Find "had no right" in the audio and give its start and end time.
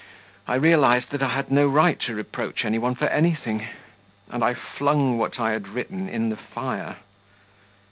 1.29-1.99